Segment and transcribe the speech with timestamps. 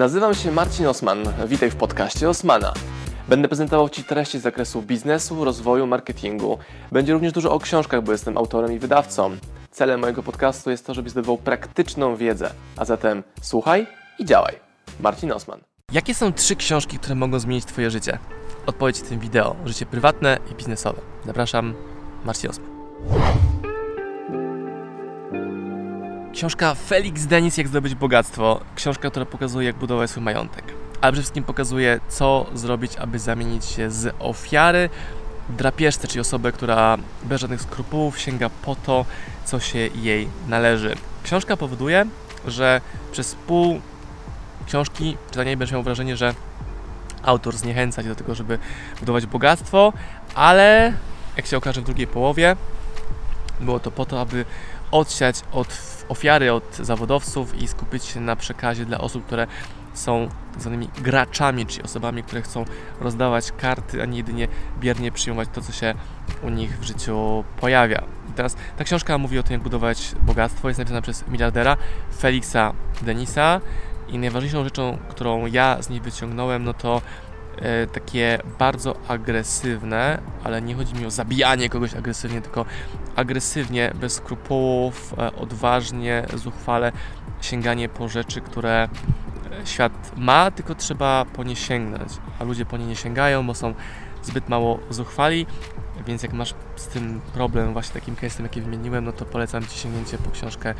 [0.00, 1.18] Nazywam się Marcin Osman.
[1.46, 2.72] Witaj w podcaście Osmana.
[3.28, 6.58] Będę prezentował Ci treści z zakresu biznesu, rozwoju, marketingu.
[6.92, 9.36] Będzie również dużo o książkach, bo jestem autorem i wydawcą.
[9.70, 12.50] Celem mojego podcastu jest to, żebyś zdobywał praktyczną wiedzę.
[12.76, 13.86] A zatem słuchaj
[14.18, 14.54] i działaj.
[15.00, 15.60] Marcin Osman.
[15.92, 18.18] Jakie są trzy książki, które mogą zmienić Twoje życie?
[18.66, 19.56] Odpowiedź w tym wideo.
[19.64, 21.00] Życie prywatne i biznesowe.
[21.26, 21.74] Zapraszam,
[22.24, 22.70] Marcin Osman.
[26.32, 28.60] Książka Felix Denis Jak zdobyć bogactwo.
[28.74, 30.64] Książka, która pokazuje, jak budować swój majątek.
[31.00, 34.90] Ale przede wszystkim pokazuje, co zrobić, aby zamienić się z ofiary
[35.48, 39.04] drapieżce, czyli osobę, która bez żadnych skrupułów sięga po to,
[39.44, 40.96] co się jej należy.
[41.22, 42.06] Książka powoduje,
[42.46, 42.80] że
[43.12, 43.80] przez pół
[44.66, 46.34] książki czytania będziesz miał wrażenie, że
[47.22, 48.58] autor zniechęca cię do tego, żeby
[49.00, 49.92] budować bogactwo,
[50.34, 50.92] ale
[51.36, 52.56] jak się okaże w drugiej połowie,
[53.60, 54.44] było to po to, aby
[54.90, 55.78] odsiać od
[56.08, 59.46] ofiary, od zawodowców i skupić się na przekazie dla osób, które
[59.94, 62.64] są tak zwanymi graczami, czyli osobami, które chcą
[63.00, 64.48] rozdawać karty, a nie jedynie
[64.80, 65.94] biernie przyjmować to, co się
[66.42, 68.02] u nich w życiu pojawia.
[68.30, 70.68] I teraz ta książka mówi o tym, jak budować bogactwo.
[70.68, 71.76] Jest napisana przez miliardera
[72.18, 73.60] Felixa Denisa
[74.08, 77.02] i najważniejszą rzeczą, którą ja z niej wyciągnąłem, no to
[77.92, 82.64] takie bardzo agresywne, ale nie chodzi mi o zabijanie kogoś agresywnie, tylko
[83.16, 86.92] agresywnie, bez skrupułów, e, odważnie, zuchwale
[87.40, 88.88] sięganie po rzeczy, które
[89.62, 93.54] e, świat ma, tylko trzeba po nie sięgnąć, a ludzie po nie nie sięgają, bo
[93.54, 93.74] są
[94.22, 95.46] zbyt mało zuchwali,
[96.06, 99.78] więc jak masz z tym problem, właśnie takim case'em, jaki wymieniłem, no to polecam Ci
[99.78, 100.74] sięgnięcie po książkę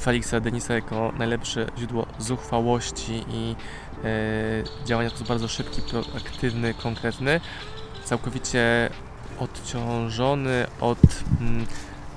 [0.00, 3.56] Felixa Denisa jako najlepsze źródło zuchwałości i
[4.04, 7.40] e, działania w sposób bardzo szybki, proaktywny, konkretny,
[8.04, 8.90] całkowicie
[9.38, 10.98] odciążony od,
[11.40, 11.66] mm,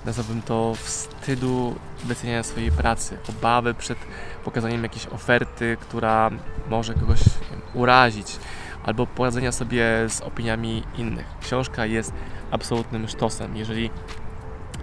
[0.05, 3.97] nazwałbym to, wstydu wyceniania swojej pracy, obawy przed
[4.45, 6.29] pokazaniem jakiejś oferty, która
[6.69, 7.19] może kogoś
[7.51, 8.37] wiem, urazić,
[8.83, 11.25] albo poradzenia sobie z opiniami innych.
[11.41, 12.13] Książka jest
[12.51, 13.57] absolutnym sztosem.
[13.57, 13.89] Jeżeli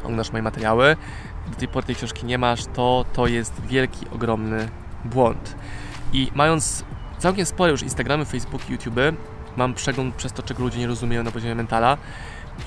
[0.02, 0.96] oglądasz moje materiały,
[1.50, 4.69] do tej pory tej książki nie masz, to to jest wielki, ogromny
[5.05, 5.56] błąd.
[6.12, 6.84] I mając
[7.19, 9.00] całkiem spore już Instagramy, Facebooki, YouTube,
[9.56, 11.99] mam przegląd przez to, czego ludzie nie rozumieją na poziomie mentala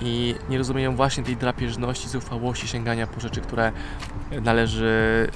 [0.02, 3.72] i nie rozumieją właśnie tej drapieżności, zuchwałości, sięgania po rzeczy, które
[4.42, 5.28] należy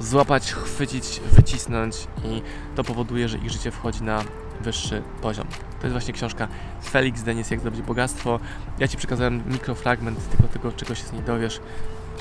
[0.00, 2.42] złapać, chwycić, wycisnąć i
[2.76, 4.24] to powoduje, że ich życie wchodzi na
[4.60, 5.46] wyższy poziom.
[5.80, 6.48] To jest właśnie książka
[6.82, 8.40] Felix Denis, jak zrobić bogactwo.
[8.78, 11.60] Ja Ci przekazałem mikrofragment tylko tego, czego się z niej dowiesz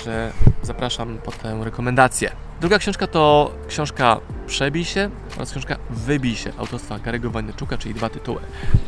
[0.06, 0.32] że
[0.64, 2.32] zapraszam po tę rekomendację.
[2.62, 8.10] Druga książka to książka Przebij się oraz książka Wybij się autorstwa Garego Wajneczuka, czyli dwa
[8.10, 8.42] tytuły.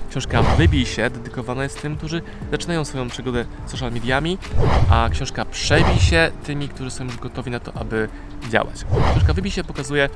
[0.10, 2.22] Książka Wybij się dedykowana jest tym, którzy
[2.52, 4.38] zaczynają swoją przygodę z social mediami,
[4.90, 8.10] a książka Przebij się tymi, którzy są już gotowi na to, aby
[8.50, 8.86] działać.
[9.12, 10.10] Książka Wybij się pokazuje,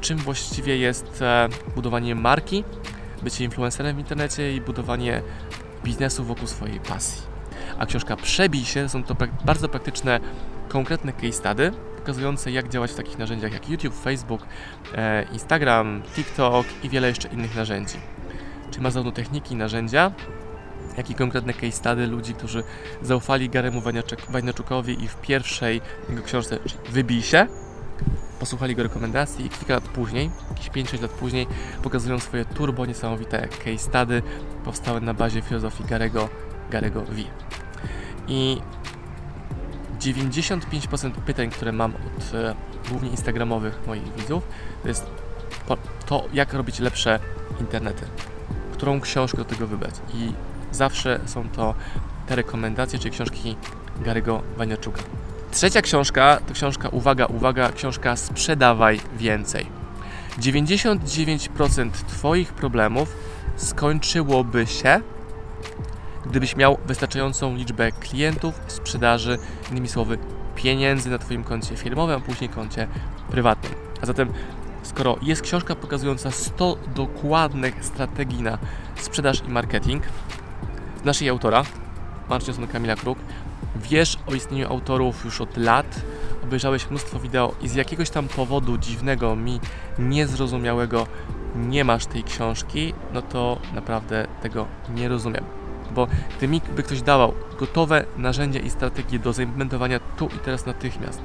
[0.00, 2.64] czym właściwie jest e, budowanie marki,
[3.22, 5.22] bycie influencerem w internecie i budowanie
[5.84, 7.37] biznesu wokół swojej pasji
[7.78, 10.20] a książka Przebij się są to bardzo praktyczne,
[10.68, 14.42] konkretne case study, pokazujące jak działać w takich narzędziach jak YouTube, Facebook,
[14.94, 17.98] e, Instagram, TikTok i wiele jeszcze innych narzędzi.
[18.70, 20.12] Czyli ma zarówno techniki, narzędzia,
[20.96, 22.62] jak i konkretne case study ludzi, którzy
[23.02, 23.82] zaufali Garemu
[24.28, 26.58] Wajnaczukowi i w pierwszej jego książce
[26.90, 27.46] Wybij się,
[28.38, 31.46] posłuchali jego rekomendacji i kilka lat później, jakieś 5-6 lat później,
[31.82, 34.22] pokazują swoje turbo niesamowite case study
[34.64, 36.28] powstałe na bazie filozofii Garego,
[36.70, 37.22] Garego V.
[38.28, 38.60] I
[40.00, 42.54] 95% pytań, które mam od e,
[42.90, 44.42] głównie instagramowych moich widzów,
[44.82, 45.06] to jest
[46.06, 47.20] to, jak robić lepsze
[47.60, 48.06] internety.
[48.72, 49.94] Którą książkę do tego wybrać.
[50.14, 50.32] I
[50.72, 51.74] zawsze są to
[52.26, 53.56] te rekomendacje, czyli książki
[54.04, 55.02] Garygo Waniaczuka.
[55.50, 59.66] Trzecia książka to książka, uwaga, uwaga, książka Sprzedawaj Więcej.
[60.38, 63.16] 99% Twoich problemów
[63.56, 65.00] skończyłoby się,
[66.28, 69.38] gdybyś miał wystarczającą liczbę klientów, sprzedaży,
[69.70, 70.18] innymi słowy,
[70.56, 72.88] pieniędzy na Twoim koncie firmowym, a później koncie
[73.30, 73.72] prywatnym.
[74.02, 74.32] A zatem,
[74.82, 78.58] skoro jest książka pokazująca 100 dokładnych strategii na
[78.96, 80.02] sprzedaż i marketing
[81.02, 81.62] z naszej autora,
[82.28, 83.18] Marcin Kamila Kruk,
[83.76, 86.00] wiesz o istnieniu autorów już od lat,
[86.44, 89.60] obejrzałeś mnóstwo wideo i z jakiegoś tam powodu dziwnego, mi
[89.98, 91.06] niezrozumiałego
[91.56, 95.57] nie masz tej książki, no to naprawdę tego nie rozumiem
[95.94, 96.06] bo
[96.38, 101.22] gdy mi by ktoś dawał gotowe narzędzia i strategie do zaimplementowania tu i teraz natychmiast,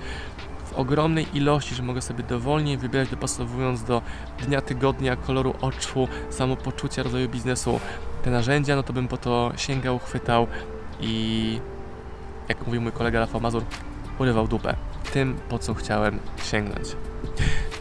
[0.66, 4.02] w ogromnej ilości, że mogę sobie dowolnie wybierać, dopasowując do
[4.46, 7.80] dnia, tygodnia, koloru oczu, samopoczucia, rozwoju biznesu
[8.24, 10.48] te narzędzia, no to bym po to sięgał, chwytał
[11.02, 11.60] i
[12.50, 13.64] jak mówił mój kolega Rafał Mazur,
[14.20, 14.76] urywał dupę
[15.14, 16.88] tym, po co chciałem sięgnąć.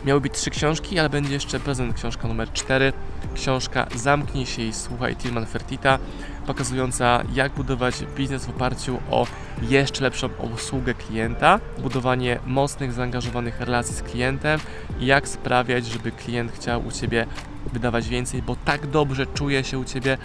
[0.05, 2.93] Miały być trzy książki, ale będzie jeszcze prezent książka numer 4.
[3.34, 5.99] Książka Zamknij się i słuchaj Tilman Fertita,
[6.47, 9.27] pokazująca jak budować biznes w oparciu o
[9.62, 14.61] jeszcze lepszą obsługę klienta, budowanie mocnych, zaangażowanych relacji z klientem
[15.00, 17.27] i jak sprawiać, żeby klient chciał u Ciebie
[17.73, 20.19] wydawać więcej, bo tak dobrze czuje się u Ciebie,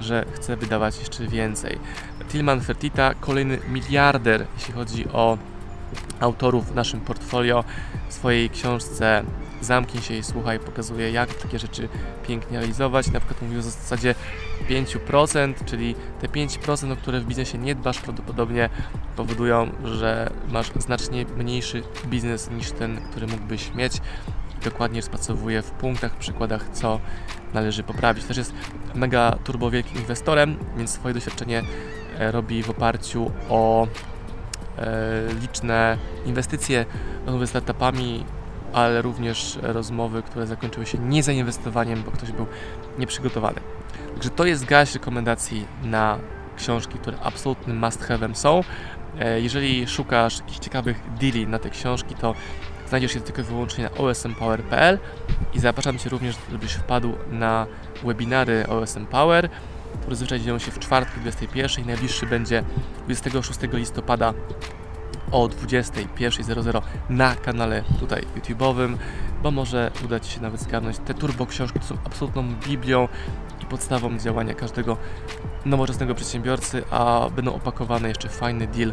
[0.00, 1.78] że chce wydawać jeszcze więcej.
[2.28, 5.38] Tilman Fertita, kolejny miliarder, jeśli chodzi o
[6.20, 7.64] autorów w naszym portfolio,
[8.08, 9.24] w swojej książce
[9.60, 11.88] Zamknij się i słuchaj, pokazuje jak takie rzeczy
[12.26, 13.10] pięknie realizować.
[13.10, 14.14] Na przykład mówił o zasadzie
[14.68, 18.70] 5%, czyli te 5%, o które w biznesie nie dbasz, prawdopodobnie
[19.16, 23.92] powodują, że masz znacznie mniejszy biznes niż ten, który mógłbyś mieć.
[24.64, 27.00] Dokładnie rozpracowuje w punktach, przykładach, co
[27.54, 28.24] należy poprawić.
[28.24, 28.52] Też jest
[28.94, 31.62] mega turbo wielkim inwestorem, więc swoje doświadczenie
[32.18, 33.86] e, robi w oparciu o
[35.40, 36.86] liczne inwestycje,
[37.26, 38.24] rozmowy z startupami,
[38.72, 42.46] ale również rozmowy, które zakończyły się niezainwestowaniem, bo ktoś był
[42.98, 43.60] nieprzygotowany.
[44.12, 46.18] Także to jest gaś rekomendacji na
[46.56, 48.64] książki, które absolutnym must have'em są.
[49.18, 52.34] E, jeżeli szukasz jakichś ciekawych deali na te książki, to
[52.88, 54.98] znajdziesz je tylko i wyłącznie na osmpower.pl
[55.54, 57.66] i zapraszam Cię również, żebyś wpadł na
[58.04, 59.48] webinary OSM Power,
[60.08, 61.86] które zazwyczaj dzieją się w czwartki 21.
[61.86, 62.64] Najbliższy będzie
[63.04, 64.34] 26 listopada
[65.32, 68.96] o 21.00 na kanale tutaj YouTube'owym,
[69.42, 73.08] bo może uda Ci się nawet zgarnąć te turbo książki, są absolutną biblią
[73.62, 74.96] i podstawą działania każdego
[75.64, 78.92] nowoczesnego przedsiębiorcy, a będą opakowane jeszcze fajny deal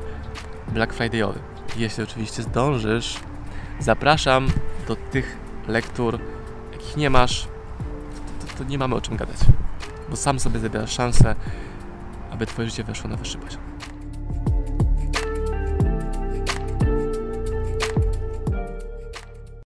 [0.68, 1.40] Black Friday'owy.
[1.78, 3.20] Jeśli oczywiście zdążysz,
[3.80, 4.48] zapraszam
[4.88, 6.20] do tych lektur,
[6.74, 7.48] jakich nie masz,
[8.42, 9.38] to, to, to nie mamy o czym gadać,
[10.10, 11.36] bo sam sobie zabierasz szansę,
[12.32, 13.62] aby Twoje życie weszło na wyższy poziom.